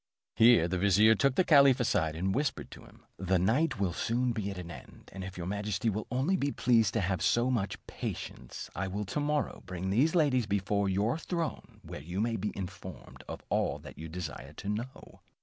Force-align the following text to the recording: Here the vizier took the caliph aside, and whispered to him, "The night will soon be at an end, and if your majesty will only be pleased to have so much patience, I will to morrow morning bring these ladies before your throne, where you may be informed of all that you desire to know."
Here 0.33 0.67
the 0.67 0.79
vizier 0.79 1.13
took 1.13 1.35
the 1.35 1.43
caliph 1.43 1.79
aside, 1.79 2.15
and 2.15 2.33
whispered 2.33 2.71
to 2.71 2.85
him, 2.85 3.05
"The 3.17 3.37
night 3.37 3.79
will 3.79 3.93
soon 3.93 4.31
be 4.31 4.49
at 4.49 4.57
an 4.57 4.71
end, 4.71 5.11
and 5.13 5.23
if 5.23 5.37
your 5.37 5.45
majesty 5.45 5.91
will 5.91 6.07
only 6.09 6.35
be 6.35 6.51
pleased 6.51 6.95
to 6.95 7.01
have 7.01 7.21
so 7.21 7.51
much 7.51 7.77
patience, 7.85 8.67
I 8.75 8.87
will 8.87 9.05
to 9.05 9.19
morrow 9.19 9.49
morning 9.61 9.65
bring 9.67 9.89
these 9.91 10.15
ladies 10.15 10.47
before 10.47 10.89
your 10.89 11.19
throne, 11.19 11.81
where 11.83 12.01
you 12.01 12.19
may 12.19 12.35
be 12.35 12.51
informed 12.55 13.23
of 13.27 13.41
all 13.49 13.77
that 13.77 13.99
you 13.99 14.09
desire 14.09 14.53
to 14.53 14.69
know." 14.69 15.19